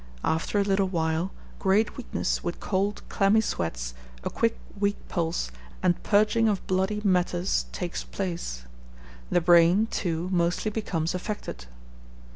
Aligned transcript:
After 0.23 0.57
a 0.57 0.63
little 0.63 0.87
while, 0.87 1.31
great 1.59 1.95
weakness, 1.95 2.43
with 2.43 2.59
cold, 2.59 3.03
clammy 3.07 3.39
sweats, 3.41 3.93
a 4.23 4.31
quick 4.31 4.57
weak 4.79 4.97
pulse, 5.09 5.51
and 5.83 6.01
purging 6.01 6.49
of 6.49 6.65
bloody 6.65 7.01
matters, 7.03 7.67
takes 7.71 8.03
place. 8.03 8.63
The 9.29 9.41
brain, 9.41 9.85
too, 9.91 10.27
mostly 10.31 10.71
becomes 10.71 11.13
affected. 11.13 11.67